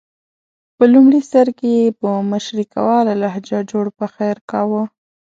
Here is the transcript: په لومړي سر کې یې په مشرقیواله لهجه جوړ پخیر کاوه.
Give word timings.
په 0.77 0.83
لومړي 0.93 1.21
سر 1.31 1.47
کې 1.59 1.69
یې 1.79 1.87
په 2.01 2.09
مشرقیواله 2.31 3.13
لهجه 3.21 3.59
جوړ 3.71 3.85
پخیر 3.97 4.37
کاوه. 4.51 4.83